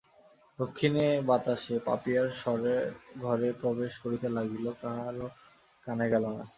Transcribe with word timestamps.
দক্ষিণে 0.59 1.05
বাতাসে 1.27 1.75
পাপিয়ার 1.87 2.27
স্বর 2.39 2.61
ঘরে 3.21 3.49
প্রবেশ 3.61 3.93
করিতে 4.03 4.27
লাগিল, 4.37 4.65
কাহারো 4.81 5.25
কানে 5.87 6.05
গেল 6.13 6.25
না। 6.37 6.43